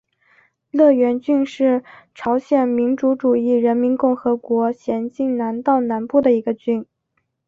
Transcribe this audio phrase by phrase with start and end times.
[0.71, 1.83] 乐园郡是
[2.15, 6.87] 朝鲜民主主义人民共和国咸镜南道南部的一个郡。